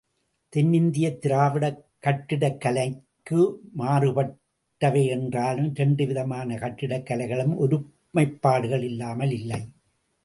[0.53, 3.41] தென்னிந்தியத் திராவிடக் கட்டிடக் கலைக்கு
[3.77, 9.61] மாறுபட்டவை என்றாலும், இரண்டு விதமான கட்டிடக் கலைகளுக்கும் ஒருமைப்பாடுகள் இல்லாமல் இல்லை.